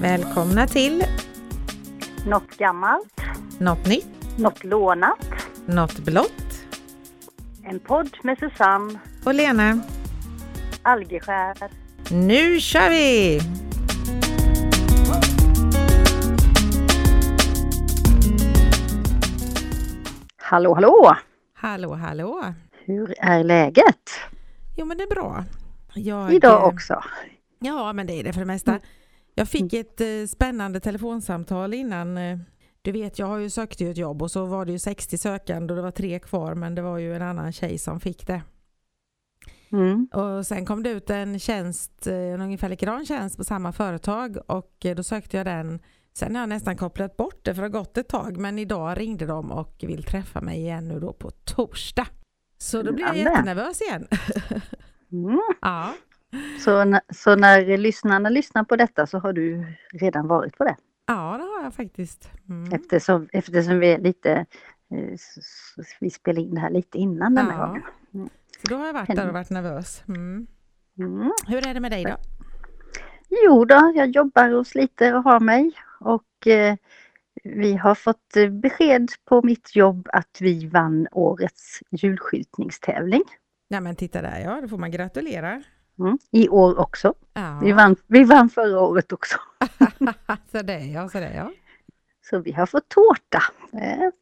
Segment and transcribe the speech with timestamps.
[0.00, 1.04] Välkomna till
[2.26, 3.20] Något gammalt,
[3.58, 5.26] Något nytt, något lånat.
[5.66, 6.64] Något blått
[7.64, 9.80] En podd med Susanne och Lena.
[10.82, 11.56] Algeskär.
[12.10, 13.40] Nu kör vi!
[20.36, 21.16] Hallå, hallå!
[21.54, 22.54] Hallå, hallå!
[22.84, 24.10] Hur är läget?
[24.76, 25.44] Jo, men det är bra.
[25.94, 27.02] Jag, Idag eh, också.
[27.58, 28.70] Ja, men det är det för det mesta.
[28.70, 28.82] Mm.
[29.40, 32.18] Jag fick ett eh, spännande telefonsamtal innan.
[32.18, 32.38] Eh,
[32.82, 35.18] du vet, jag har ju sökt ju ett jobb och så var det ju 60
[35.18, 38.26] sökande och det var tre kvar, men det var ju en annan tjej som fick
[38.26, 38.42] det.
[39.72, 40.08] Mm.
[40.12, 44.36] Och sen kom det ut en tjänst, eh, en ungefär likadan tjänst på samma företag
[44.46, 45.80] och eh, då sökte jag den.
[46.12, 49.00] Sen har jag nästan kopplat bort det för det har gått ett tag men idag
[49.00, 52.06] ringde de och vill träffa mig igen nu då på torsdag.
[52.58, 54.06] Så då blir jag jättenervös igen.
[55.12, 55.40] Mm.
[55.60, 55.94] ja.
[56.60, 60.76] Så, n- så när lyssnarna lyssnar på detta så har du redan varit på det?
[61.06, 62.30] ja, det har jag faktiskt.
[62.48, 62.72] Mm.
[62.72, 64.32] Eftersom, eftersom vi är lite,
[64.90, 65.16] eh,
[66.00, 67.66] vi spelar in det här lite innan den här Ja.
[67.66, 67.82] gången.
[68.60, 70.02] Så då har jag varit där och varit nervös.
[70.08, 70.46] Mm.
[70.98, 71.32] Mm.
[71.46, 72.16] Hur är det med dig då?
[73.46, 76.76] Jo då, jag jobbar och sliter och har mig och eh,
[77.44, 83.22] vi har fått eh, besked på mitt jobb att vi vann årets julskyltningstävling.
[83.68, 85.62] Ja men titta där ja, då får man gratulera.
[86.00, 86.18] Mm.
[86.30, 87.14] I år också.
[87.32, 87.60] Ja.
[87.62, 89.36] Vi, vann, vi vann förra året också.
[90.52, 91.52] så det ja, så det ja.
[92.30, 93.42] Så vi har fått tårta.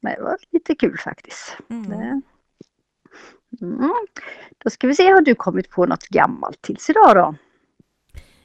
[0.00, 1.56] Det var lite kul faktiskt.
[1.70, 2.22] Mm.
[3.60, 3.92] Mm.
[4.64, 7.34] Då ska vi se, har du kommit på något gammalt tills idag då?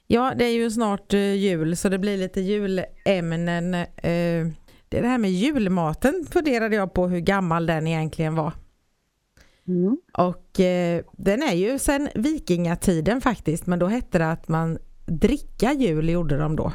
[0.07, 3.73] Ja, det är ju snart eh, jul så det blir lite julämnen.
[3.73, 4.47] Eh,
[4.89, 8.53] det här med julmaten funderade jag på hur gammal den egentligen var.
[9.67, 9.97] Mm.
[10.13, 15.73] Och eh, den är ju sedan vikingatiden faktiskt, men då hette det att man dricka
[15.73, 16.73] jul gjorde de då.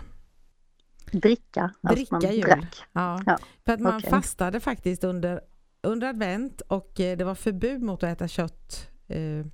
[1.13, 2.45] Dricka, alltså Dricka jul.
[2.45, 2.77] drack.
[2.93, 3.23] Ja.
[3.27, 4.11] Ja, För att man okej.
[4.11, 5.41] fastade faktiskt under,
[5.83, 9.47] under advent och eh, det var förbud mot att äta kött eh,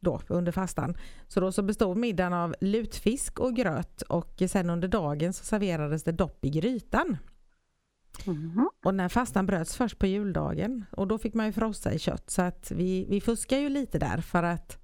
[0.00, 0.96] då under fastan.
[1.28, 6.04] Så då så bestod middagen av lutfisk och gröt och sen under dagen så serverades
[6.04, 7.16] det dopp i grytan.
[8.26, 8.68] Mhm.
[8.84, 12.30] Och när fastan bröts först på juldagen och då fick man ju frossa i kött
[12.30, 14.78] så att vi, vi fuskar ju lite där för att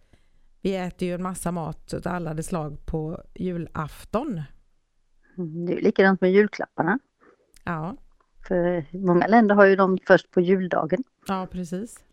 [0.63, 4.43] vi äter ju en massa mat av alla de slag på julafton.
[5.39, 6.99] Mm, Det är ju likadant med julklapparna.
[7.65, 7.97] Ja,
[8.49, 11.05] För många länder har ju dem först på juldagen.
[11.29, 12.05] ja precis.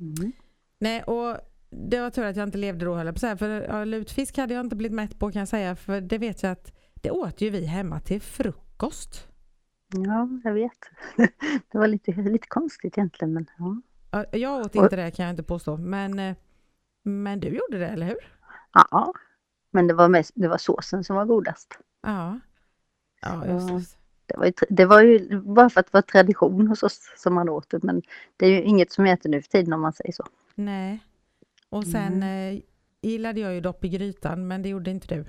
[0.00, 0.32] Mm.
[0.78, 1.36] Nej, och
[1.70, 3.36] det var tur att jag inte levde då höll jag på att säga.
[3.36, 5.76] För ja, lutfisk hade jag inte blivit mätt på kan jag säga.
[5.76, 9.28] För det vet jag att det åt ju vi hemma till frukost.
[10.02, 10.78] Ja, jag vet.
[11.72, 13.80] Det var lite, lite konstigt egentligen men ja.
[14.10, 15.76] Ja, Jag åt inte det kan jag inte påstå.
[15.76, 16.36] Men, eh,
[17.02, 18.32] men du gjorde det, eller hur?
[18.72, 19.12] Ja,
[19.70, 21.78] men det var, mest, det var såsen som var godast.
[22.02, 22.40] Ja.
[23.20, 23.98] Ja, just det.
[24.26, 27.34] Det var, ju, det var ju bara för att det var tradition hos oss som
[27.34, 28.02] man åt det men
[28.36, 30.24] det är ju inget som äter nu för tiden om man säger så.
[30.54, 31.04] Nej.
[31.68, 32.60] Och sen eh,
[33.00, 35.24] gillade jag ju dopp i grytan, men det gjorde inte du.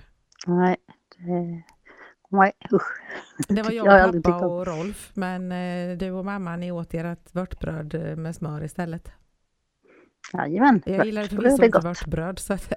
[0.48, 0.78] Nej,
[1.18, 1.64] det,
[2.30, 3.02] nej usch.
[3.48, 7.36] Det var Jag jag pappa och Rolf, men eh, du och mamma ni åt ert
[7.36, 9.12] vörtbröd eh, med smör istället.
[10.34, 12.74] Jajamän, Jag gillar förvisso inte vörtbröd, så att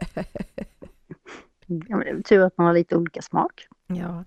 [1.67, 3.69] Ja, men det är tur att man har lite olika smak.
[3.87, 4.25] Ja.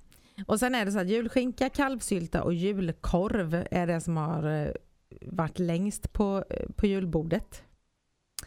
[0.47, 4.71] Och sen är det så att julskinka, kalvsylta och julkorv är det som har eh,
[5.21, 6.43] varit längst på,
[6.75, 7.63] på julbordet.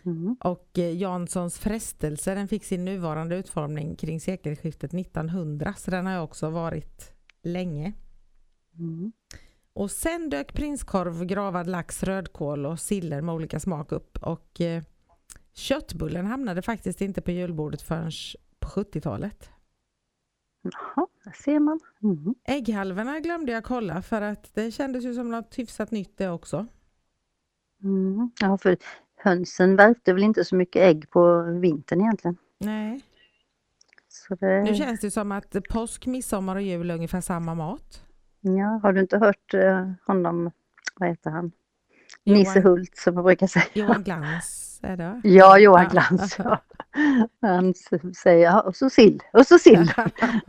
[0.07, 0.37] Mm.
[0.41, 6.21] Och eh, Janssons frestelse den fick sin nuvarande utformning kring sekelskiftet 1900 så den har
[6.21, 7.93] också varit länge.
[8.79, 9.13] Mm.
[9.73, 14.83] Och sen dök prinskorv, gravad lax, rödkål och siller med olika smak upp och eh,
[15.53, 18.11] köttbullen hamnade faktiskt inte på julbordet förrän
[18.61, 19.51] på 70-talet.
[20.63, 21.81] Jaha, där ser man.
[22.03, 22.35] Mm.
[22.45, 26.67] Ägghalvorna glömde jag kolla för att det kändes ju som något hyfsat nytt det också.
[27.83, 28.31] Mm.
[28.41, 28.77] Ja, för
[29.25, 32.37] hönsen värpte väl inte så mycket ägg på vintern egentligen.
[32.59, 33.01] Nej.
[34.41, 38.03] Det, Nu känns det som att påsk, midsommar och jul är ungefär samma mat.
[38.41, 40.51] ja, har du inte hört eh, honom,
[40.95, 41.53] vad heter han?
[42.25, 43.65] Johan- Nisse Hult som jag brukar säga.
[43.73, 45.21] Johan Glans är det?
[45.25, 45.89] Ja, Johan Ja.
[45.91, 46.39] Glans.
[46.45, 46.61] Ja.
[47.41, 47.75] Han
[48.17, 49.91] säger, ja, och så sill, och så sill.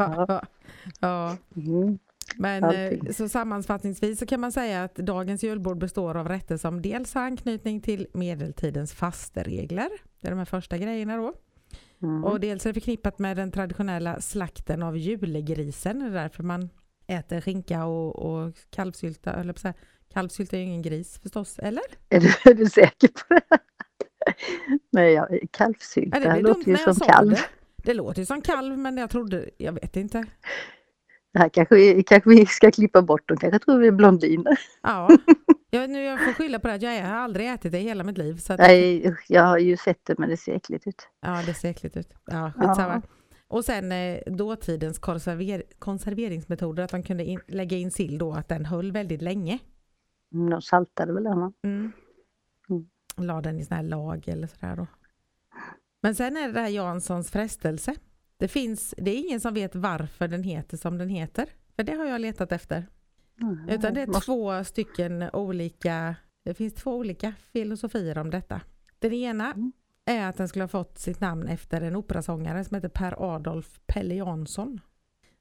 [0.99, 1.99] ja, Mm.
[2.37, 3.13] Men eh, Allting.
[3.13, 7.21] så sammanfattningsvis så kan man säga att dagens julbord består av rätter som dels har
[7.21, 9.89] anknytning till medeltidens fasteregler.
[10.21, 11.33] Det är de här första grejerna då.
[12.01, 12.23] Mm.
[12.23, 15.99] Och dels är det förknippat med den traditionella slakten av julegrisen.
[15.99, 16.69] Det är därför man
[17.07, 19.33] äter skinka och, och kalvsylta.
[19.33, 19.75] Eller på så här,
[20.13, 21.83] kalvsylta är ju ingen gris förstås, eller?
[22.09, 23.57] Är, du, är du säker på det?
[24.91, 27.29] Nej, ja, kalvsylta Ja, det blir låter ju som kalv.
[27.31, 27.39] det.
[27.77, 30.25] Det låter ju som kalv men jag trodde, jag vet inte.
[31.35, 34.59] Det här kanske, kanske vi ska klippa bort, de kanske tror vi är blondiner.
[34.81, 35.09] Ja,
[35.69, 38.03] jag, nu jag får skylla på det att jag har aldrig ätit det i hela
[38.03, 38.37] mitt liv.
[38.37, 41.07] Så att, Nej, jag har ju sett det men det ser äckligt ut.
[41.21, 42.09] ja, det ser äckligt ut.
[42.25, 42.93] Ja, skitsamma.
[42.93, 43.01] Ja.
[43.47, 48.47] Och sen eh, dåtidens konserver konserveringsmetoder, att de kunde in, lägga in sill då, att
[48.49, 49.59] den höll väldigt länge.
[50.33, 51.53] Mm, De saltade väl den va?
[51.63, 51.91] Mm.
[52.69, 52.85] Mm.
[53.27, 54.87] La den i sån här lag eller sådär då.
[56.01, 57.95] Men sen är det det här Janssons frestelse.
[58.37, 61.49] Det finns, det är ingen som vet varför den heter som den heter.
[61.75, 62.87] För det har jag letat efter.
[63.41, 68.61] Mm, Utan det är måste- två stycken olika, det finns två olika filosofier om detta.
[68.99, 69.71] Den ena Mm.
[70.05, 73.79] är att den skulle ha fått sitt namn efter en operasångare som heter Per Adolf
[73.85, 74.79] Pelle Jansson.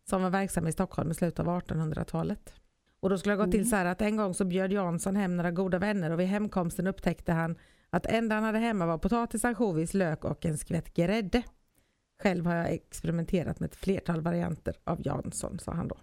[0.08, 2.54] Som var verksam i Stockholm i slutet av 1800-talet.
[3.00, 3.70] Och då skulle ha gått till Mm.
[3.70, 6.86] så här att en gång så bjöd Jansson hem några goda vänner och vid hemkomsten
[6.86, 7.56] upptäckte han
[7.90, 11.42] att enda han hade hemma var potatis, ansjovis, lök och en skvätt grädde.
[12.24, 15.96] Själv har jag experimenterat med ett flertal varianter av Jansson, sa han då.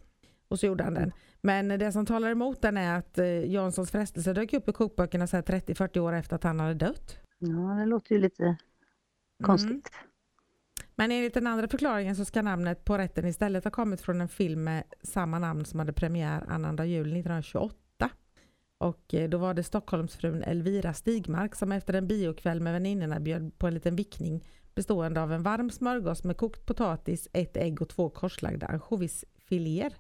[0.48, 1.12] Och så gjorde han den.
[1.42, 5.28] Men det som talar emot den är att eh, Janssons frestelse dök upp i kokböckerna
[5.28, 7.18] så här 30-40 år efter att han hade dött.
[7.40, 8.58] Ja, det låter ju lite
[9.44, 9.90] konstigt.
[10.96, 14.30] Men enligt den andra förklaringen så ska namnet på rätten istället ha kommit från en
[14.30, 18.10] film med samma namn som hade premiär annandag jul 1928.
[18.78, 23.58] Och eh, då var det Stockholmsfrun Elvira Stigmark som efter en biokväll med väninnorna bjöd
[23.58, 24.44] på en liten vickning
[24.76, 29.94] bestående av en varm smörgås med kokt potatis, ett ägg och två korslagda ansjovisfiléer.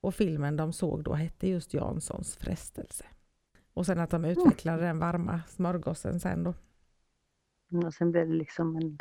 [0.00, 3.04] Och filmen de såg då hette just Janssons frestelse.
[3.74, 6.54] Och sen att de utvecklade den varma smörgåsen sen då.
[7.72, 8.98] Mm, Och sen blev det liksom en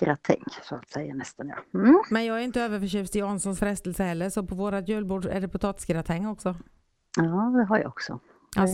[0.00, 1.80] gratäng så att säga nästan ja.
[1.80, 2.02] Mm.
[2.10, 5.48] Men jag är inte överförtjust i Janssons frestelse heller så på vårat julbord är det
[5.48, 6.54] potatisgratäng också.
[7.16, 8.20] Ja, det har jag också.
[8.56, 8.68] Jag har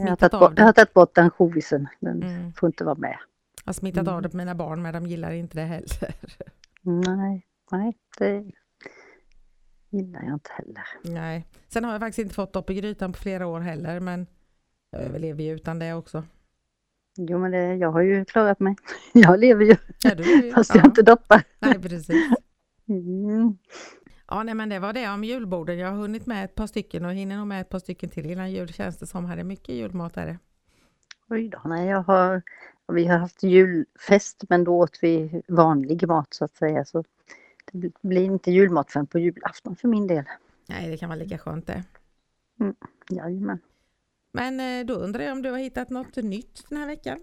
[0.57, 1.89] Jag har tagit bort ansjovisen.
[2.01, 2.53] Den Mm.
[2.53, 3.17] får inte vara med.
[3.67, 4.23] Jag har smittat av Mm.
[4.23, 6.15] det på mina barn men de gillar inte det heller.
[6.83, 8.45] Nej, nej, det
[9.91, 10.85] gillar jag inte heller.
[11.05, 11.47] Nej.
[11.69, 14.27] Sen har jag faktiskt inte fått dopp i grytan på flera år heller men
[14.91, 16.25] jag överlever ju utan det också.
[17.19, 18.77] Jo, men det, jag har ju klarat mig.
[19.13, 20.89] Jag lever ju Ja, ju- fast jag ja.
[20.89, 21.43] inte doppar.
[21.59, 22.17] Nej, precis.
[22.89, 23.59] Mm.
[24.29, 25.79] Ja, nej, men det var det om julborden.
[25.79, 28.31] Jag har hunnit med ett par stycken och hinner nog med ett par stycken till
[28.31, 29.25] innan jul känns det som.
[29.25, 30.39] Här är mycket julmat är det.
[31.29, 32.43] Oj då, nej, jag har,
[32.93, 36.85] vi har haft julfest men då åt vi vanlig mat så att säga.
[36.85, 37.05] Så
[37.73, 40.25] det bl- blir inte julmat förrän på julafton för min del.
[40.69, 41.85] Nej, det kan vara lika skönt det.
[43.11, 43.59] Jajamän.
[44.33, 47.19] Men eh, då undrar jag om du har hittat något nytt den här veckan?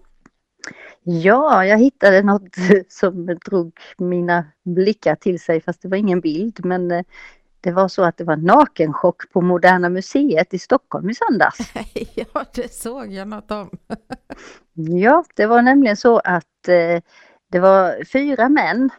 [1.02, 2.56] Ja, jag hittade något
[2.88, 7.04] som drog mina blickar till sig fast det var ingen bild men eh,
[7.64, 11.58] det var så att det var nakenchock på Moderna Museet i Stockholm i söndags.
[12.14, 13.70] ja, det såg jag något om.
[14.74, 17.02] Ja, det var nämligen så att eh,
[17.50, 18.90] det var fyra män,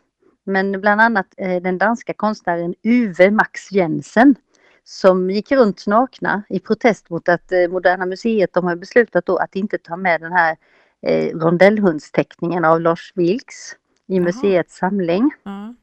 [0.44, 4.36] men bland annat eh, den danska konstnären Uwe Max Jensen
[4.84, 9.38] som gick runt nakna i protest mot att eh, Moderna Museet de har beslutat då
[9.38, 10.58] att inte ta med den här
[11.02, 13.76] eh, rondellhundsteckningen av Lars Vilks
[14.08, 14.24] i Jaha.
[14.24, 15.32] museets samling.
[15.44, 15.76] Ja.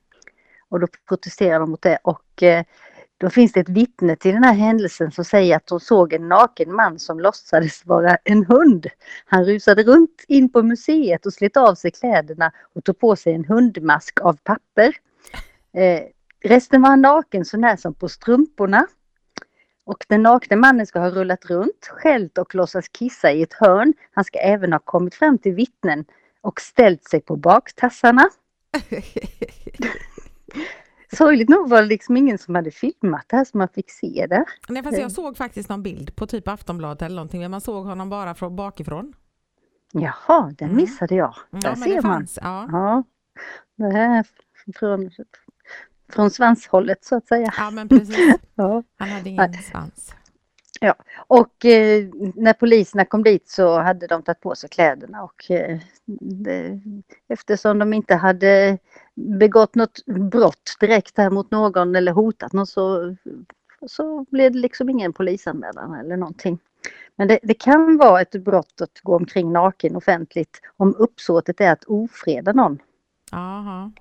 [0.73, 2.65] Och då protesterar de mot det och eh,
[3.19, 6.29] då finns det ett vittne till den här händelsen som säger att hon såg en
[6.29, 8.87] naken man som låtsades vara en hund.
[9.27, 13.35] Han rusade runt in på museet och slet av sig kläderna och tog på sig
[13.35, 14.95] en hundmask av papper.
[15.77, 16.03] Eh,
[16.45, 18.87] resten var naken så när som på strumporna.
[19.85, 23.95] Och den nakne mannen ska ha rullat runt, skällt och låtsas kissa i ett hörn.
[24.13, 26.05] Han ska även ha kommit fram till vittnen
[26.41, 28.31] och ställt sig på baktassarna.
[31.17, 34.27] Sorgligt nog var det liksom ingen som hade filmat det här så man fick se
[34.31, 34.45] det.
[34.69, 37.87] Nej, fast jag såg faktiskt någon bild på typ Aftonbladet eller någonting, men man såg
[37.87, 39.13] honom bara från bakifrån.
[39.93, 40.77] Jaha, den Mm.
[40.77, 41.35] missade jag.
[41.51, 42.03] Ja, Där ser man.
[42.03, 42.39] fanns.
[42.43, 42.69] Ja.
[42.73, 43.05] Ja,
[43.89, 44.27] det här
[44.79, 45.11] från,
[46.13, 47.53] från svanshållet så att säga.
[47.59, 48.35] ja, men precis.
[48.55, 48.83] Ja.
[48.99, 50.15] Han hade ingen svans.
[51.17, 55.79] Och eh, när poliserna kom dit så hade de tagit på sig kläderna och eh,
[56.21, 56.81] det,
[57.29, 58.79] eftersom de inte hade
[59.15, 63.17] begått något brott direkt här mot någon eller hotat någon så,
[63.87, 66.59] så blev det liksom ingen polisanmälan eller någonting.
[67.17, 71.73] Men det, det kan vara ett brott att gå omkring naken offentligt om uppsåtet är
[71.73, 72.79] att ofreda någon.
[73.31, 73.93] Jaha.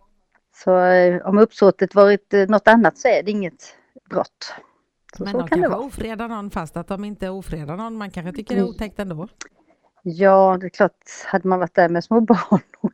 [0.56, 3.76] Så eh, om uppsåtet varit eh, något annat så är det inget
[4.10, 4.54] brott.
[5.18, 7.96] Så, Men så de kan kanske ofredar någon fast att de inte ofredar någon.
[7.96, 8.70] Man kanske tycker det är Mm.
[8.75, 9.27] otäckt ändå.
[10.03, 12.91] Ja, det är klart, hade man varit där med små barn och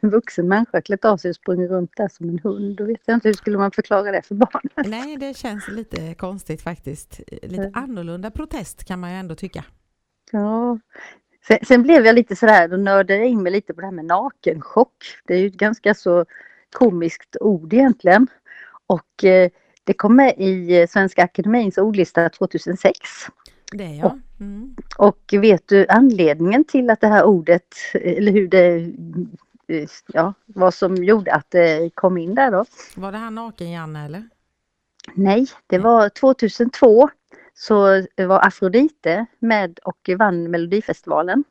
[0.00, 3.00] en vuxen människa klätt av sig och sprungit runt där som en hund, då vet
[3.04, 4.90] jag inte hur skulle man förklara det för barnen.
[4.90, 7.20] Nej, det känns lite konstigt faktiskt.
[7.42, 7.70] Lite Mm.
[7.74, 9.64] annorlunda protest kan man ju ändå tycka.
[10.32, 10.78] Ja.
[11.48, 13.94] Sen, sen blev jag lite sådär, då nördade jag in mig lite på det här
[13.94, 14.94] med nakenchock.
[15.26, 16.24] Det är ju ett ganska så
[16.72, 18.26] komiskt ord egentligen.
[18.86, 19.50] Och eh,
[19.90, 22.98] det kom med i Svenska Akademins ordlista 2006.
[23.72, 24.18] Det ja.
[24.40, 24.76] Mm.
[24.98, 28.92] Och vet du anledningen till att det här ordet, eller hur det,
[30.06, 32.64] ja, vad som gjorde att det kom in där då?
[32.94, 34.28] Var det han naken-Janne eller?
[35.14, 37.10] Nej, det var 2002
[37.54, 41.44] så var Afrodite med och vann Melodifestivalen.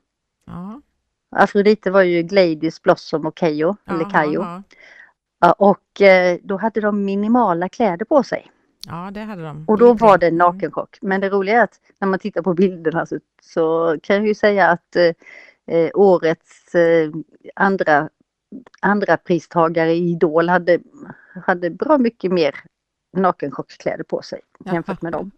[0.46, 0.82] Ja.
[1.30, 4.46] Afrodite var ju Gladys, Blossom och Keyyo, eller Kayo.
[5.40, 5.48] Ja.
[5.48, 8.52] Ja, och eh, då hade de minimala kläder på sig.
[8.88, 9.66] Ja, det hade de.
[9.68, 10.38] Och då var det Mm.
[10.38, 10.98] nakenchock.
[11.02, 14.36] Men det roliga är att när man tittar på bilderna så, så kan jag ju
[14.36, 15.14] säga att eh,
[15.78, 17.12] eh, årets eh,
[17.56, 18.10] andra,
[18.82, 20.80] andra pristagare i Idol hade,
[21.46, 22.56] hade bra mycket mer
[23.18, 25.32] nakenchockskläder på sig jämfört med dem.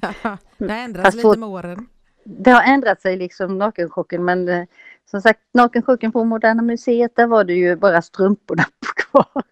[0.58, 1.88] det har ändrats Fast lite med åren.
[2.24, 4.66] Det har ändrat sig liksom nakenchocken men eh,
[5.10, 8.64] som sagt nakenchocken på Moderna Museet där var det ju bara strumporna
[8.96, 9.42] kvar.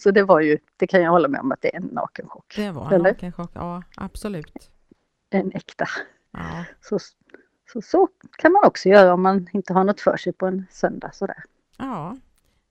[0.00, 2.54] Så det var ju, det kan jag hålla med om att det är en nakenchock.
[2.56, 3.10] Det var en Eller?
[3.10, 3.50] nakenchock.
[3.54, 4.70] Ja, absolut.
[5.30, 5.86] En äkta.
[6.32, 6.64] Ja.
[6.80, 6.98] Så,
[7.72, 10.66] så, så kan man också göra om man inte har något för sig på en
[10.70, 11.44] söndag sådär.
[11.78, 12.16] ja,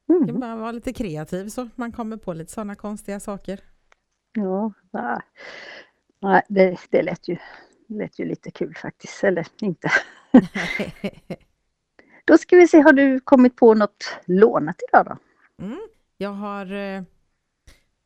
[0.09, 0.27] Mm.
[0.27, 3.59] kan bara vara lite kreativ så man kommer på lite sådana konstiga saker.
[4.33, 5.19] Ja, nej.
[6.21, 7.37] nej det, det lät, ju,
[7.87, 9.89] lät ju lite kul faktiskt, eller inte.
[12.27, 15.17] Då ska vi se, har du kommit på något lånat idag då?
[15.65, 15.79] Mm.
[16.17, 17.03] Jag har eh,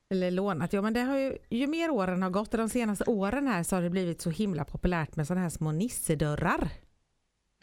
[0.09, 3.47] eller lånat, ja men det har ju, ju mer åren har gått, de senaste åren
[3.47, 6.69] här så har det blivit så himla populärt med sådana här små nissedörrar.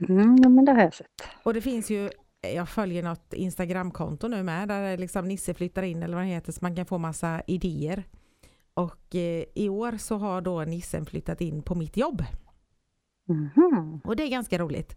[0.09, 1.23] Mm, ja, men det har jag sett.
[1.43, 2.11] Och det finns ju,
[2.55, 6.53] jag följer något Instagramkonto nu med där liksom Nisse flyttar in eller vad det heter
[6.53, 8.05] så man kan få massa idéer.
[8.75, 12.25] Och eh, i år så har då Nissen flyttat in på mitt jobb.
[13.29, 14.01] Mhm.
[14.05, 14.97] Och det är ganska roligt.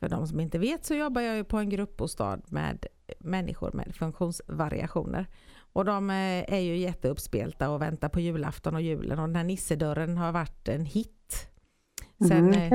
[0.00, 2.86] För de som inte vet så jobbar jag ju på en gruppbostad med
[3.18, 5.26] människor med funktionsvariationer.
[5.72, 9.44] Och de eh, är ju jätteuppspelta och väntar på julafton och julen och den här
[9.44, 11.48] nissedörren har varit en hit.
[12.18, 12.70] Sen Mm, eh,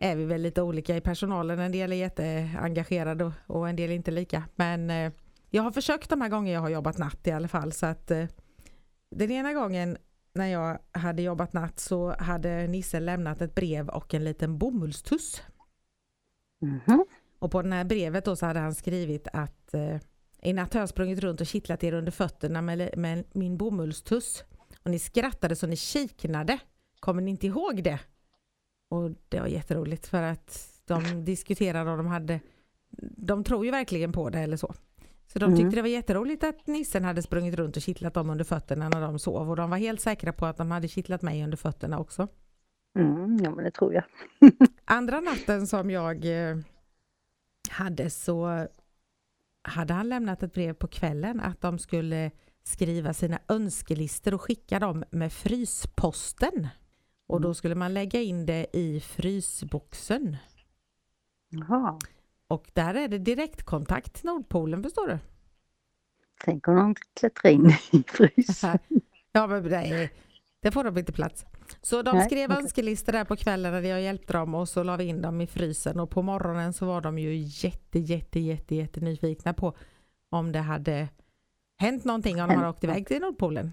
[0.00, 1.58] är vi väl lite olika i personalen.
[1.58, 4.42] En del är jätteengagerade och- en del inte lika.
[4.54, 5.12] Men eh,
[5.50, 7.72] jag har försökt de här gånger jag har jobbat natt i alla fall.
[7.72, 8.06] Så att
[9.10, 9.96] den ena gången
[10.34, 15.42] när jag hade jobbat natt så hade Nisse lämnat ett brev och en liten bomullstuss.
[16.64, 17.04] Mhm.
[17.38, 19.96] Och på det här brevet då så hade han skrivit att eh,
[20.42, 24.44] i natt har jag sprungit runt och kittlat er under fötterna med, med min bomullstuss.
[24.82, 26.58] Och ni skrattade så ni kiknade.
[27.00, 28.00] Kommer ni inte ihåg det?
[28.90, 32.40] Och det var jätteroligt för att de diskuterade och de hade
[33.16, 34.74] de tror ju verkligen på det eller så.
[35.26, 35.56] Så de Mm.
[35.56, 39.00] tyckte det var jätteroligt att nissen hade sprungit runt och kittlat dem under fötterna när
[39.00, 41.98] de sov och de var helt säkra på att de hade kittlat mig under fötterna
[41.98, 42.28] också.
[42.94, 44.04] Mm, ja, men det tror jag.
[44.84, 46.56] Andra natten som jag eh,
[47.70, 48.68] hade så
[49.62, 52.30] hade han lämnat ett brev på kvällen att de skulle
[52.62, 56.68] skriva sina önskelistor och skicka dem med frysposten.
[57.26, 60.36] Och då skulle man lägga in det i frysboxen.
[61.48, 61.98] Jaha.
[62.48, 65.18] Och där är det direktkontakt till Nordpolen förstår du.
[66.44, 68.78] Tänk om de klättrar in i frysen.
[69.36, 70.10] Ja men det, är,
[70.60, 71.46] det får de inte plats.
[71.84, 74.96] Så de Nej, skrev önskelistor där på kvällen när jag hjälpte dem och så la
[74.96, 78.74] vi in dem i frysen och på morgonen så var de ju jätte jätte jätte
[78.74, 79.76] jätte nyfikna på
[80.30, 81.08] om det hade
[81.76, 83.72] hänt någonting om de hade åkt iväg till Nordpolen.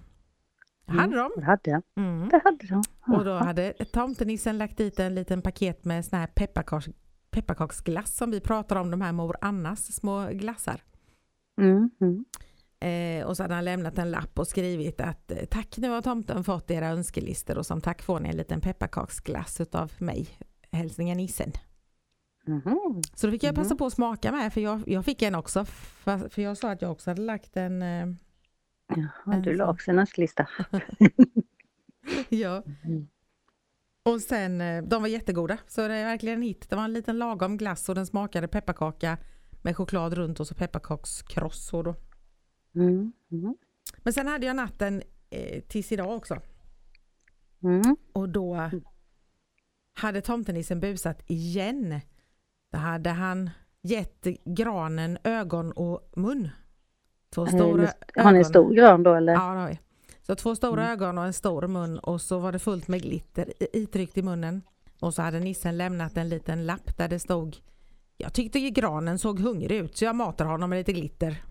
[0.87, 0.99] Mm.
[0.99, 1.31] Hade de?
[1.35, 1.81] Det hade.
[1.97, 2.29] Mm.
[2.29, 2.83] Det hade de.
[3.17, 6.89] Och då hade tomtenissen lagt dit en liten paket med sån här pepparkaks,
[7.29, 10.83] pepparkaksglass som vi pratar om, de här mor Annas små glassar.
[11.61, 12.25] Mm, mm.
[12.81, 16.01] Eh, och så hade han lämnat en lapp och skrivit att eh, tack nu har
[16.01, 20.27] tomten fått era önskelistor och som tack får ni en liten pepparkaksglass utav mig.
[20.71, 21.51] Hälsningar nissen.
[22.47, 23.01] Mhm.
[23.15, 23.77] Så då fick jag passa Mhm.
[23.77, 25.65] på att smaka med för jag, jag fick en också.
[25.65, 27.81] För, för jag sa att jag också hade lagt en.
[27.81, 28.07] Eh,
[28.95, 30.47] Jaha, du la också en önskelista.
[32.29, 32.63] ja.
[32.83, 33.07] Mm.
[34.03, 35.57] Och sen, eh, de var jättegoda.
[35.67, 36.69] Så det är verkligen en hit.
[36.69, 39.17] Det var en liten lagom glass och den smakade pepparkaka
[39.61, 41.73] med choklad runt och så pepparkakskross.
[42.75, 43.55] Mm, mm,
[43.97, 46.37] Men sen hade jag natten eh, tills idag också.
[47.63, 47.95] mm.
[48.13, 48.69] Och då
[49.93, 51.99] hade tomtenissen busat igen.
[52.71, 53.49] Då hade han
[53.81, 56.49] gett granen ögon och mun.
[57.33, 58.35] Två stora Har ni ögon.
[58.35, 59.33] en stor gran då eller?
[59.33, 59.79] Ja, det har vi.
[60.21, 60.91] Så två stora Mm.
[60.93, 64.61] ögon och en stor mun och så var det fullt med glitter itryckt i munnen.
[64.99, 67.57] Och så hade nissen lämnat en liten lapp där det stod
[68.17, 71.43] Jag tyckte granen såg hungrig ut så jag matar honom med lite glitter.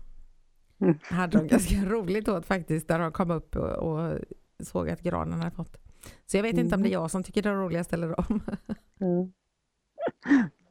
[0.81, 0.97] Mm.
[1.03, 4.19] Hade de ganska roligt åt faktiskt där de kom upp och, och
[4.59, 5.77] såg att granen hade fått.
[6.25, 7.01] Så jag vet inte om det är Mm.
[7.01, 8.41] jag som tycker det är roligast eller dem.
[9.01, 9.31] Mm.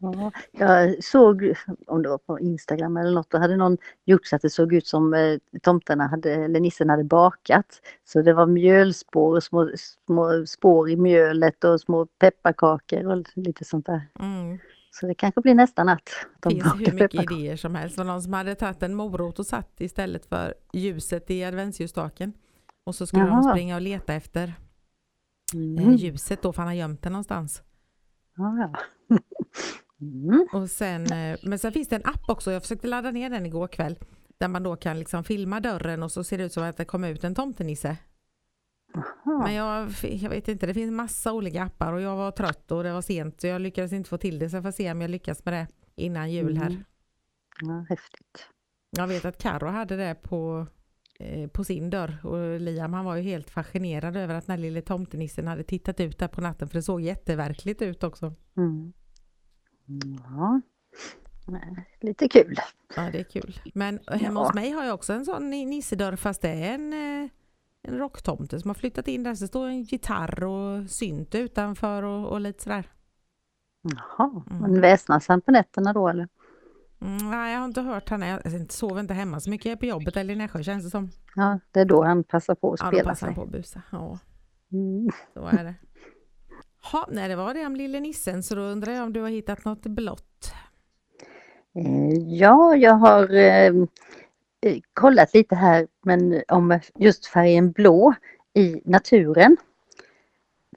[0.03, 1.55] Ja, jag såg,
[1.87, 4.73] om det var på Instagram eller något, då hade någon gjort så att det såg
[4.73, 7.81] ut som eh, tomtarna hade, eller nissen hade bakat.
[8.05, 9.71] Så det var mjölspår och små,
[10.07, 14.03] små spår i mjölet och små pepparkakor och lite sånt där.
[14.21, 14.59] Mm.
[14.91, 16.03] Så det kanske blir nästa natt.
[16.43, 17.97] Det De finns bakar hur mycket idéer som helst.
[17.97, 22.33] Det var någon som hade tagit en morot och satt istället för ljuset i adventsljusstaken.
[22.85, 23.53] Och så skulle de Jaha.
[23.53, 24.55] springa och leta efter eh,
[25.55, 25.95] Mm.
[25.97, 27.63] ljuset då, för han har gömt det någonstans.
[28.37, 28.73] Ja.
[30.03, 30.47] Mm.
[30.53, 33.47] Och sen, eh, men sen finns det en app också, jag försökte ladda ner den
[33.47, 33.99] igår kväll,
[34.39, 36.85] där man då kan liksom filma dörren och så ser det ut som att det
[36.85, 37.97] kommer ut en tomtenisse.
[38.95, 39.39] Jaha.
[39.43, 42.83] Men jag, jag vet inte, det finns massa olika appar och jag var trött och
[42.83, 45.01] det var sent så jag lyckades inte få till det så jag får se om
[45.01, 45.67] jag lyckas med det
[46.03, 46.67] innan jul här.
[46.67, 46.83] Mm.
[47.63, 48.47] Ja, häftigt.
[48.91, 50.67] Jag vet att Karo hade det på,
[51.19, 54.59] eh, på sin dörr och Liam han var ju helt fascinerad över att den här
[54.63, 58.35] lille tomtenissen hade tittat ut där på natten för det såg jätteverkligt ut också.
[58.57, 58.93] Mm.
[60.29, 60.61] Ja.
[62.01, 62.55] Lite kul.
[62.97, 63.61] Ja det är kul.
[63.75, 64.47] Men hemma Ja.
[64.47, 67.31] hos mig har jag också en sån ni- nissedörr fast det är en, eh,
[67.91, 72.29] en rocktomte som har flyttat in där så står en gitarr och synt utanför och,
[72.33, 72.91] och lite sådär.
[73.83, 74.63] Jaha, Mm.
[74.63, 76.29] men väsnas han på nätterna då eller?
[77.01, 79.73] Mm, nej jag har inte hört han, jag inte- sover inte hemma så mycket, jag
[79.73, 81.11] är på jobbet eller i Nässjö känns det som.
[81.37, 83.41] Ja, det är då han passar på att Ja då spela passar han sig.
[83.41, 83.83] på att busa.
[83.93, 84.19] Ja.
[84.73, 85.11] Mm.
[85.35, 85.75] Så är det.
[86.93, 89.29] Ha, nej, det var det om lille nissen, så då undrar jag om du har
[89.29, 90.53] hittat något blått?
[91.75, 93.73] Eh, Ja, jag har eh,
[94.95, 98.15] kollat lite här men om just färgen blå
[98.55, 99.57] i naturen.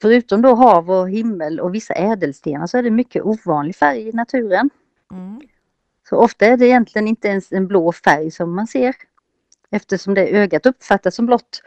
[0.02, 4.12] Förutom då hav och himmel och vissa ädelstenar så är det mycket ovanlig färg i
[4.12, 4.70] naturen.
[5.12, 5.42] Mm.
[6.10, 8.96] Så ofta är det egentligen inte ens en blå färg som man ser.
[9.70, 11.62] Eftersom det ögat uppfattas som blått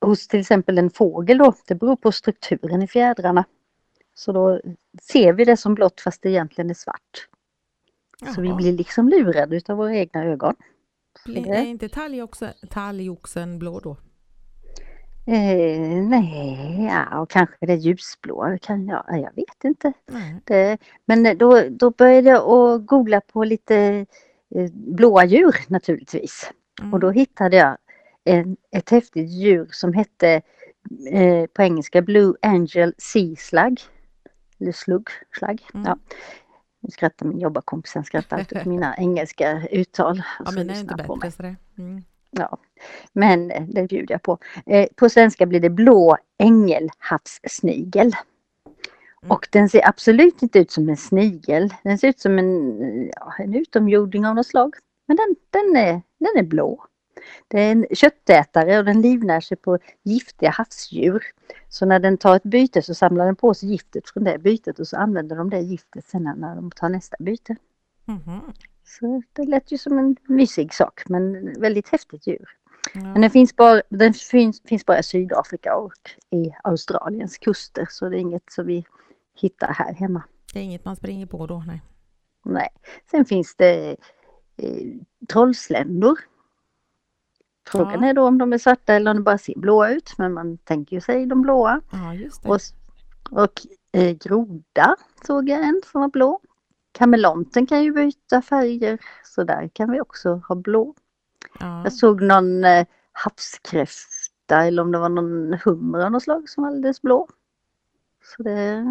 [0.00, 1.54] hos till exempel en fågel då.
[1.66, 3.44] Det beror på strukturen i fjädrarna.
[4.14, 4.60] Så då
[5.02, 7.28] ser vi det som blått fast det egentligen är svart.
[8.34, 8.56] Så vi Jaha.
[8.56, 10.54] blir liksom lurade utav våra egna ögon.
[11.26, 13.96] Det- Är inte talgoxen, talgoxen blå då?
[15.26, 18.58] Eh, nej, ja, och kanske det ljusblå.
[18.62, 19.92] Kan jag, ja, jag vet inte.
[20.44, 24.06] Det, men då, då började jag att googla på lite
[24.54, 26.50] eh, blåa djur naturligtvis.
[26.80, 26.94] Mm.
[26.94, 27.76] Och då hittade jag
[28.24, 30.42] en, ett häftigt djur som hette
[31.12, 33.80] eh, på engelska Blue Angel Sea Slug.
[34.60, 35.62] Eller slugg, slagg.
[35.74, 35.86] Mm.
[35.86, 35.98] Ja.
[36.80, 40.22] Nu skrattar min jobbarkompis, han skrattar alltid åt mina engelska uttal.
[40.38, 41.56] Ja, Så mina är inte bättre så det.
[41.78, 42.04] Mm.
[42.30, 42.58] Ja,
[43.12, 44.38] men eh, det bjuder jag på.
[44.66, 48.16] Eh, på svenska blir det blå ängelhavssnigel.
[49.22, 49.30] Mm.
[49.30, 51.74] Och den ser absolut inte ut som en snigel.
[51.82, 54.74] Den ser ut som en, ja, en utomjording av något slag.
[55.06, 56.86] Men den, den, är, den är blå.
[57.48, 61.24] Det är en köttätare och den livnär sig på giftiga havsdjur.
[61.68, 64.78] Så när den tar ett byte så samlar den på sig giftet från det bytet
[64.78, 67.56] och så använder de det giftet sen när de tar nästa byte.
[68.04, 68.40] Mhm.
[68.84, 72.48] Så det lät ju som en mysig sak men väldigt häftigt djur.
[72.94, 73.00] Ja.
[73.00, 75.92] Men den finns bara, den finns, finns bara i Sydafrika och
[76.30, 78.84] i Australiens kuster så det är inget som vi
[79.34, 80.22] hittar här hemma.
[80.52, 81.82] Det är inget man springer på då, nej.
[82.44, 82.68] Nej.
[83.10, 83.96] Sen finns det
[84.56, 84.86] eh,
[85.28, 86.18] trollsländor.
[87.70, 88.08] Frågan Ja.
[88.08, 90.58] är då om de är svarta eller om de bara ser blåa ut men man
[90.58, 91.80] tänker ju sig de blåa.
[91.92, 92.14] Ja.
[92.50, 92.60] Och,
[93.42, 93.52] och
[93.92, 96.40] eh, groda såg jag en som var blå.
[96.92, 100.94] Kameleonten kan ju byta färger så där kan vi också ha blå.
[101.60, 101.80] Ja.
[101.84, 106.62] Jag såg någon eh, havskräfta eller om det var någon hummer av något slag som
[106.62, 107.28] var alldeles blå.
[108.36, 108.84] Så det,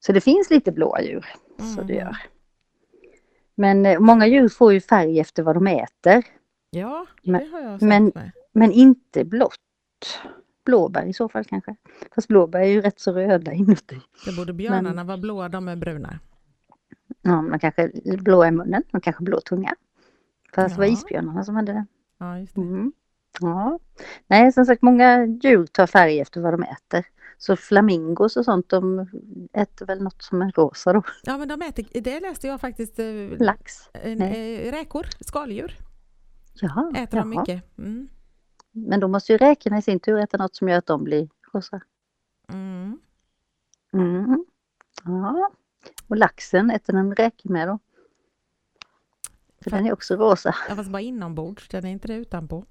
[0.00, 1.26] så det finns lite blåa djur.
[1.76, 2.00] Så det Mhm.
[2.02, 2.16] gör.
[3.54, 6.24] Men eh, många djur får ju färg efter vad de äter.
[6.74, 8.30] Ja, Men- det har jag sett men- med.
[8.52, 9.56] Men inte blått.
[10.64, 11.76] Blåbär i så fall kanske.
[12.14, 14.00] Fast blåbär är ju rätt så röda inuti.
[14.26, 16.18] Det borde björnarna vara blåa, de är bruna.
[17.22, 19.74] Ja, man kanske blå i munnen, man kanske blå tunga.
[20.54, 20.92] Fast det var Ja.
[20.92, 21.86] isbjörnarna som hade det.
[22.18, 22.60] Ja, just det.
[22.60, 22.92] Mm.
[23.40, 23.78] Ja.
[24.26, 27.04] Nej, som sagt många djur tar färg efter vad de äter.
[27.38, 29.06] Så flamingos och sånt, de
[29.52, 31.02] äter väl något som är rosa då.
[31.24, 33.06] Ja, men de äter, det läste jag faktiskt, eh,
[33.38, 33.74] Lax.
[33.92, 34.68] en, Nej.
[34.68, 35.76] eh, räkor, skaldjur,
[36.54, 37.40] Jaha, äter de jaha.
[37.40, 37.78] mycket.
[37.78, 38.08] Mm.
[38.72, 41.28] Men då måste ju räkorna i sin tur äta något som gör att de blir
[41.52, 41.80] rosa.
[42.48, 43.00] Mm.
[43.92, 44.44] Mm.
[45.04, 45.50] Ja.
[46.08, 47.78] Och laxen äter den räkor med då.
[49.60, 50.54] För Fa- den är också rosa.
[50.68, 52.64] Ja, fast bara inombords, den är inte det utanpå.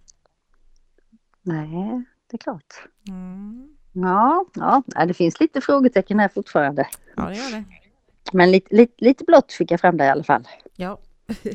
[1.41, 2.87] Nej, det är klart.
[3.07, 3.77] Mm.
[3.93, 6.87] Ja, ja, det finns lite frågetecken här fortfarande.
[7.15, 7.63] Ja, det gör det.
[8.33, 10.47] Men lite, lite, lite blått fick jag fram där i alla fall.
[10.75, 10.99] Ja.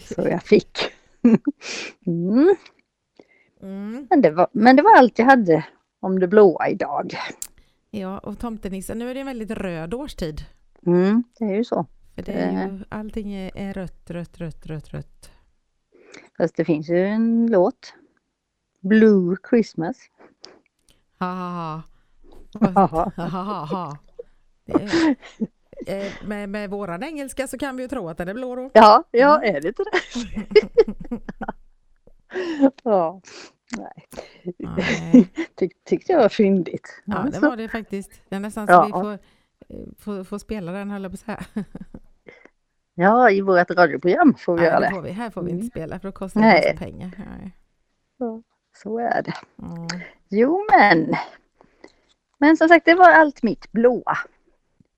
[0.03, 0.79] Så jag fick.
[2.07, 2.57] Mm.
[3.63, 4.07] Mm.
[4.11, 5.67] Men, det var, men det var allt jag hade
[6.01, 7.15] om det blåa idag.
[7.91, 10.41] Ja, och tomtenissen, nu är det en väldigt röd årstid.
[10.87, 11.87] Mm, det är ju så.
[12.15, 15.31] För det är ju, allting är, rött, rött, rött, rött, rött.
[16.39, 17.95] Fast det finns ju en låt.
[18.81, 19.97] Blue Christmas.
[21.19, 21.83] Ha, ha,
[22.61, 23.13] ha.
[23.17, 23.99] ha, ha, ha.
[25.87, 28.71] Eh, Med, med våran engelska så kan vi ju tro att den är blå då.
[28.73, 30.01] Ja, ja, är det inte det?
[32.83, 33.21] ja.
[33.79, 34.07] Nej.
[34.59, 35.29] Nej.
[35.55, 37.03] Tyck, tyckte jag var fyndigt.
[37.05, 38.11] Ja, det så- var det faktiskt.
[38.29, 38.85] Det är nästan så Ja.
[38.87, 41.45] vi får, eh, får, får spela den höll jag på att säga.
[42.95, 45.11] ja, i vårt radioprogram får vi Nej, göra det får vi.
[45.11, 45.63] Här får vi Mm.
[45.65, 46.77] inte spela för då kostar det Nej.
[46.79, 47.11] pengar.
[47.19, 47.57] Nej.
[48.83, 49.35] Så är det.
[49.63, 49.87] Mm.
[50.29, 51.15] Jo men.
[52.39, 54.19] Men som sagt, det var allt mitt blåa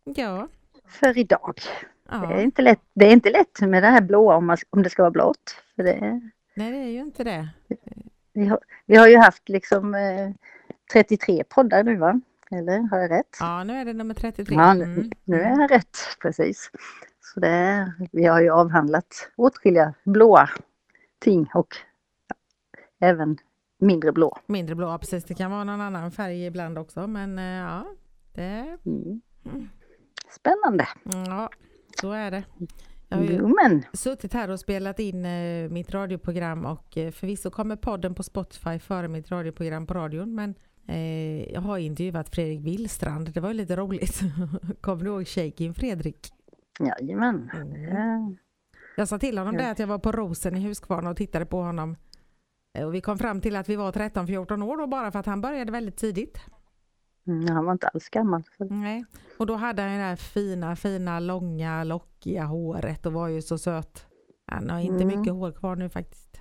[0.04, 0.48] Ja,
[0.88, 1.54] för idag.
[2.08, 2.40] Det är ja.
[2.40, 5.02] inte lätt, det är inte lätt med det här blåa om, man, om det ska
[5.02, 5.56] vara blått.
[5.76, 6.20] För det,
[6.56, 7.48] Nej det är ju inte det.
[8.32, 10.30] vi, har, vi har ju haft liksom eh,
[10.92, 12.20] 33 poddar nu va?
[12.50, 13.36] Eller har jag rätt?
[13.40, 14.54] Ja, nu är det nummer 33.
[14.56, 15.10] Ja, nu, Mm.
[15.24, 16.70] nu är jag rätt, precis.
[17.20, 20.50] Så det, vi har ju avhandlat åtskilliga blåa
[21.18, 21.74] ting och
[22.28, 22.36] ja,
[23.08, 23.38] även
[23.78, 24.38] mindre blå.
[24.46, 25.24] Mindre blå, ja, precis.
[25.24, 27.86] Det kan vara någon annan färg ibland också men eh, ja,
[28.34, 29.20] det, Mm.
[29.46, 29.68] Mm.
[30.30, 30.88] Spännande.
[31.04, 31.50] ja,
[32.00, 32.44] så är det.
[33.08, 37.10] Jag har ju Jo men, suttit här och spelat in eh, mitt radioprogram och eh,
[37.10, 40.54] förvisso kommer podden på Spotify före mitt radioprogram på radion men
[40.88, 43.32] eh, jag har intervjuat Fredrik Willstrand.
[43.32, 44.20] Det var ju lite roligt.
[44.80, 46.32] Kommer du ihåg Shaking Fredrik?
[46.80, 47.50] jajamän.
[47.54, 47.82] Mm.
[47.82, 48.32] Ja.
[48.96, 49.60] Jag sa till honom Ja.
[49.62, 51.96] det att jag var på Rosen i Huskvarna och tittade på honom.
[52.84, 55.40] Och vi kom fram till att vi var 13-14 år då bara för att han
[55.40, 56.38] började väldigt tidigt.
[57.28, 58.42] Mm, han var inte alls gammal.
[58.58, 59.04] Nej.
[59.38, 63.58] Och då hade han det där fina, fina, långa, lockiga håret och var ju så
[63.58, 64.06] söt.
[64.46, 65.18] Han har inte Mm.
[65.18, 66.40] mycket hår kvar nu faktiskt.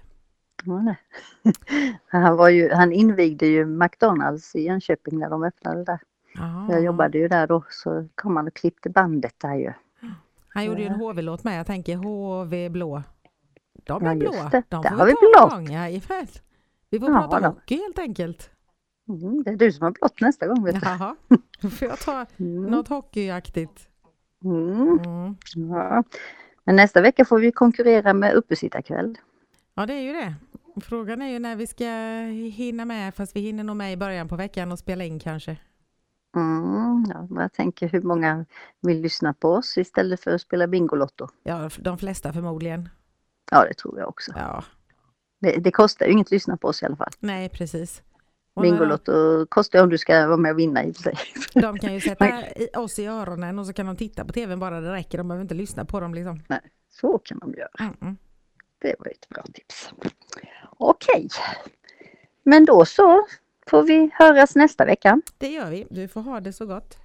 [0.65, 0.97] Ja, nej.
[2.07, 5.99] Han, var ju, han invigde ju McDonalds i Jönköping när de öppnade där.
[6.35, 6.67] Jaha.
[6.69, 9.73] Jag jobbade ju där då så kom han och klippte bandet där ju.
[10.49, 11.07] Han gjorde ju en Ja.
[11.07, 11.59] HV-låt med.
[11.59, 13.03] Jag tänker HV blå.
[13.85, 14.49] De Ja, är just blå.
[14.51, 14.63] det.
[14.69, 15.53] De Där får har vi vi ta blått.
[15.53, 15.77] gång.
[16.89, 18.49] Vi får Ja, prata hockey helt enkelt.
[19.09, 20.81] Mm, det är du som har blått nästa gång vet du.
[20.83, 21.15] Jaha.
[21.61, 22.63] Då får jag ta Mm.
[22.71, 23.87] något hockeyaktigt.
[24.43, 24.99] Mm.
[24.99, 25.35] Mm.
[25.69, 26.03] Ja.
[26.63, 29.17] Men nästa vecka får vi konkurrera med uppesittarkväll.
[29.75, 30.33] Ja, det är ju det.
[30.81, 31.85] Frågan är ju när vi ska
[32.57, 35.57] hinna med, fast vi hinner nog med i början på veckan och spela in kanske.
[36.35, 38.45] Mm, ja, jag tänker hur många
[38.81, 41.27] vill lyssna på oss istället för att spela Bingolotto.
[41.43, 42.89] Ja, de flesta förmodligen.
[43.51, 44.31] Ja, det tror jag också.
[44.35, 44.63] Ja,
[45.41, 47.11] Det, det kostar ju inget att lyssna på oss i alla fall.
[47.19, 48.01] nej precis.
[48.61, 51.13] Bingolotto kostar om du ska vara med och vinna i sig.
[51.53, 52.43] De, kan ju sätta
[52.79, 55.17] oss i öronen och så kan de titta på tvn bara det räcker.
[55.17, 56.39] De behöver inte lyssna på dem liksom.
[56.89, 57.69] Så kan de göra.
[57.79, 58.17] Mm, mm.
[58.79, 59.89] Det var ett bra tips.
[60.77, 61.27] Okej.
[62.43, 63.25] Men då så
[63.69, 65.21] får vi höras nästa vecka.
[65.37, 65.87] Det gör vi.
[65.89, 66.97] Du får ha det så gott.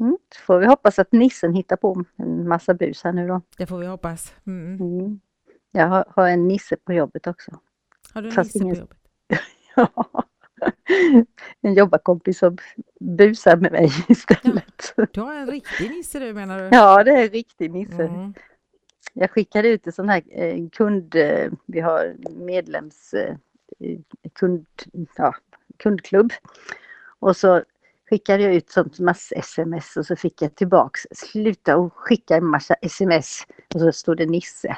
[0.00, 0.16] Mm.
[0.34, 3.40] Så får vi hoppas att nissen hittar på en massa bus här nu då.
[3.56, 4.34] Det får vi hoppas.
[4.46, 5.20] Mm.
[5.70, 7.58] Jag har, har en nisse på jobbet också.
[8.14, 8.98] Har du en Fast nisse på ingen- jobbet?
[11.60, 12.58] en jobbarkompis som
[13.00, 14.94] busar med mig istället.
[15.12, 16.76] Du har en riktig nisse du menar du?
[16.76, 18.02] Ja, det är en riktig nisse.
[18.02, 18.34] Mm.
[19.12, 23.36] Jag skickade ut en sån här eh, kund, eh, vi har medlems eh,
[24.32, 24.66] kund,
[25.16, 25.34] ja,
[25.76, 26.32] kundklubb.
[27.18, 27.62] Och så
[28.10, 32.74] skickade jag ut sånt mass-sms och så fick jag tillbaks, sluta och skicka en massa
[32.74, 33.46] sms.
[33.74, 34.76] Och så stod det Nisse.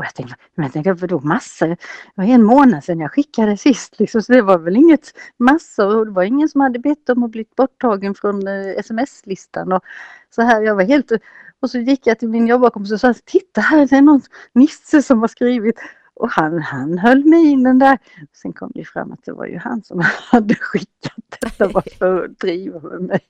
[0.00, 1.66] Och jag tänkte, men jag tänkte vadå massa?
[1.66, 1.76] Det
[2.14, 6.06] var en månad sedan jag skickade sist liksom, så det var väl inget massa och
[6.06, 9.84] det var ingen som hade bett om att bli borttagen från eh, sms-listan och
[10.30, 10.62] så här.
[10.62, 11.12] Jag var helt
[11.60, 14.20] och så gick jag till min jobbarkompis och sa titta här det är någon
[14.52, 15.76] Nisse som har skrivit
[16.14, 17.98] och han, han höll minen där.
[18.32, 22.38] Sen kom det fram att det var ju han som hade skickat detta för att
[22.38, 23.28] driva med mig.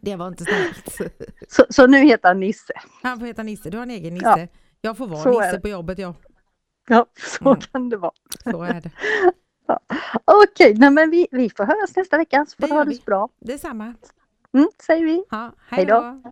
[0.00, 1.12] Det var inte snällt.
[1.48, 2.72] Så, så nu heter han Nisse.
[3.02, 3.70] Han får heta Nisse.
[3.70, 4.46] Du har en egen Ja.
[4.84, 6.14] Jag får vara Så Nisse på jobbet ja.
[6.88, 7.06] Ja,
[7.38, 7.60] så Mm.
[7.60, 8.12] kan det vara.
[8.50, 8.90] Så är det.
[10.24, 13.02] Okej, nej men vi, vi får höras nästa vecka så får Det ha det så
[13.02, 13.28] bra.
[13.40, 13.94] Detsamma.
[14.54, 15.24] Mm, säger vi.
[15.30, 16.22] Ja, Hej då.